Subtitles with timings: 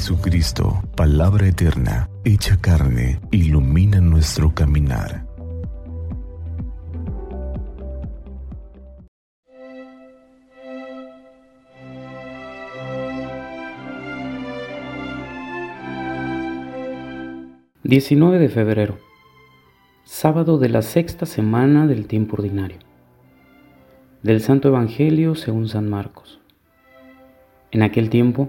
[0.00, 5.26] Jesucristo, palabra eterna, hecha carne, ilumina nuestro caminar.
[17.84, 18.98] ...19 de febrero...
[20.04, 22.78] ...sábado de la sexta semana del tiempo ordinario...
[24.22, 26.40] ...del Santo Evangelio según San Marcos...
[27.70, 28.48] En aquel tiempo,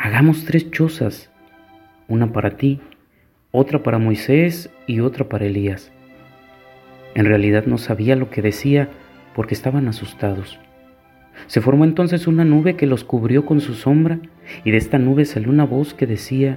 [0.00, 1.30] hagamos tres chozas,
[2.08, 2.80] una para ti,
[3.50, 5.92] otra para Moisés y otra para Elías.
[7.14, 8.88] En realidad no sabía lo que decía
[9.34, 10.58] porque estaban asustados.
[11.48, 14.18] Se formó entonces una nube que los cubrió con su sombra
[14.64, 16.56] y de esta nube salió una voz que decía,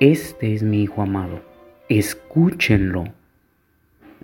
[0.00, 1.42] Este es mi Hijo amado,
[1.90, 3.04] escúchenlo.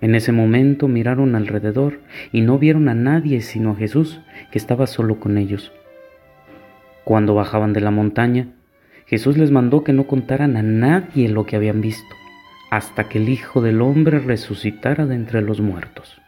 [0.00, 2.00] En ese momento miraron alrededor
[2.32, 5.72] y no vieron a nadie sino a Jesús, que estaba solo con ellos.
[7.06, 8.48] Cuando bajaban de la montaña,
[9.06, 12.14] Jesús les mandó que no contaran a nadie lo que habían visto,
[12.70, 16.20] hasta que el Hijo del Hombre resucitara de entre los muertos.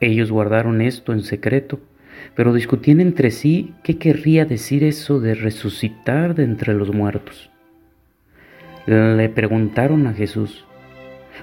[0.00, 1.80] Ellos guardaron esto en secreto,
[2.34, 7.50] pero discutían entre sí qué querría decir eso de resucitar de entre los muertos.
[8.86, 10.66] Le preguntaron a Jesús,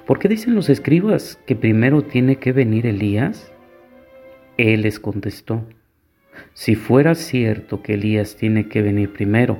[0.06, 3.52] ¿por qué dicen los escribas que primero tiene que venir Elías?
[4.56, 5.64] Él les contestó,
[6.54, 9.58] si fuera cierto que Elías tiene que venir primero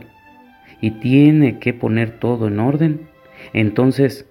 [0.81, 3.09] y tiene que poner todo en orden,
[3.53, 4.29] entonces,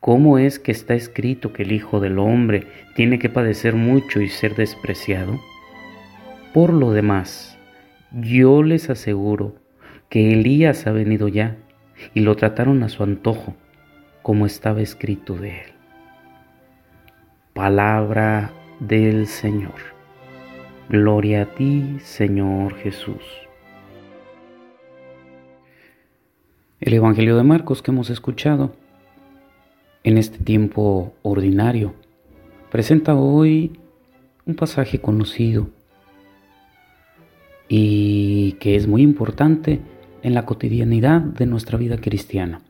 [0.00, 4.28] ¿cómo es que está escrito que el Hijo del Hombre tiene que padecer mucho y
[4.28, 5.38] ser despreciado?
[6.52, 7.58] Por lo demás,
[8.12, 9.56] yo les aseguro
[10.08, 11.56] que Elías ha venido ya
[12.12, 13.56] y lo trataron a su antojo,
[14.22, 15.72] como estaba escrito de él.
[17.52, 19.94] Palabra del Señor.
[20.88, 23.43] Gloria a ti, Señor Jesús.
[26.84, 28.74] El Evangelio de Marcos que hemos escuchado
[30.02, 31.94] en este tiempo ordinario
[32.70, 33.72] presenta hoy
[34.44, 35.68] un pasaje conocido
[37.70, 39.80] y que es muy importante
[40.22, 42.60] en la cotidianidad de nuestra vida cristiana.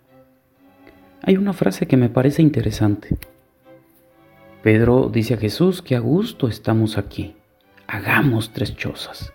[1.20, 3.16] Hay una frase que me parece interesante.
[4.62, 7.34] Pedro dice a Jesús que a gusto estamos aquí
[7.88, 9.32] hagamos tres chozas.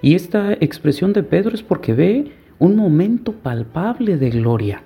[0.00, 4.82] Y esta expresión de Pedro es porque ve un momento palpable de gloria,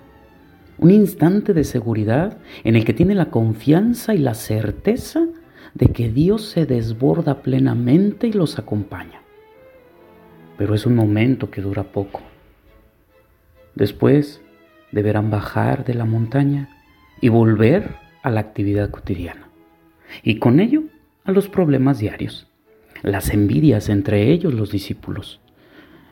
[0.79, 5.27] un instante de seguridad en el que tiene la confianza y la certeza
[5.75, 9.23] de que Dios se desborda plenamente y los acompaña.
[10.57, 12.23] Pero es un momento que dura poco.
[13.75, 14.41] Después
[14.93, 16.69] deberán bajar de la montaña
[17.21, 19.49] y volver a la actividad cotidiana.
[20.23, 20.85] Y con ello
[21.25, 22.49] a los problemas diarios
[23.03, 25.41] las envidias entre ellos los discípulos,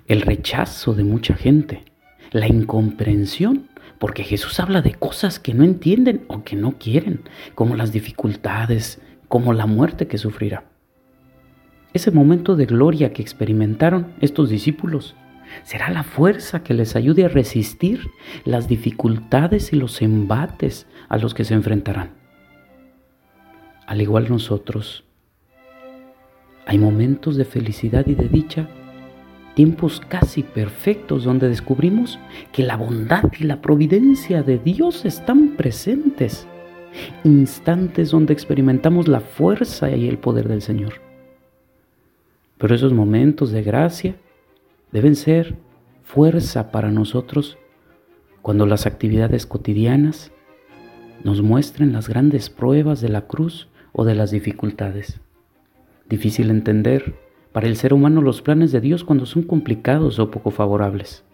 [0.08, 1.84] el rechazo de mucha gente,
[2.30, 3.68] la incomprensión,
[3.98, 7.22] porque Jesús habla de cosas que no entienden o que no quieren,
[7.54, 10.64] como las dificultades, como la muerte que sufrirá.
[11.92, 15.16] Ese momento de gloria que experimentaron estos discípulos
[15.62, 18.10] será la fuerza que les ayude a resistir
[18.44, 22.10] las dificultades y los embates a los que se enfrentarán.
[23.86, 25.04] Al igual nosotros,
[26.66, 28.68] hay momentos de felicidad y de dicha,
[29.56, 32.18] tiempos casi perfectos donde descubrimos
[32.52, 36.46] que la bondad y la providencia de Dios están presentes,
[37.24, 41.00] instantes donde experimentamos la fuerza y el poder del Señor.
[42.58, 44.16] Pero esos momentos de gracia
[44.92, 45.56] deben ser
[46.02, 47.56] fuerza para nosotros
[48.42, 50.32] cuando las actividades cotidianas
[51.24, 55.18] nos muestren las grandes pruebas de la cruz o de las dificultades.
[56.10, 57.25] Difícil entender
[57.56, 61.24] para el ser humano los planes de Dios cuando son complicados o poco favorables.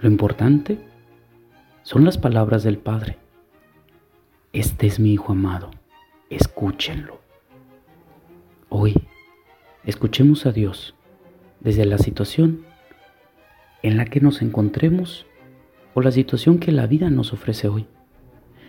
[0.00, 0.80] Lo importante
[1.84, 3.16] son las palabras del Padre.
[4.52, 5.70] Este es mi Hijo amado,
[6.30, 7.20] escúchenlo.
[8.70, 8.94] Hoy,
[9.84, 10.96] escuchemos a Dios
[11.60, 12.64] desde la situación
[13.84, 15.26] en la que nos encontremos
[15.94, 17.86] o la situación que la vida nos ofrece hoy.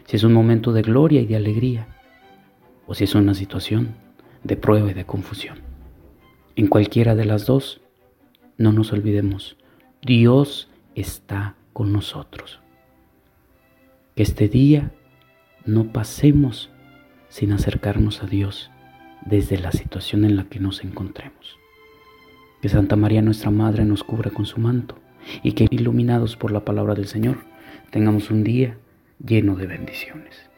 [0.06, 1.88] Si es un momento de gloria y de alegría,
[2.86, 4.05] o si es una situación
[4.46, 5.58] de prueba y de confusión.
[6.56, 7.82] En cualquiera de las dos,
[8.58, 9.58] no nos olvidemos,
[10.02, 12.62] Dios está con nosotros.
[14.16, 14.92] Que este día
[15.66, 16.70] no pasemos
[17.28, 18.72] sin acercarnos a Dios
[19.26, 21.58] desde la situación en la que nos encontremos.
[22.62, 24.96] Que Santa María nuestra Madre nos cubra con su manto
[25.42, 27.40] y que iluminados por la palabra del Señor
[27.90, 28.78] tengamos un día
[29.26, 30.50] lleno de bendiciones.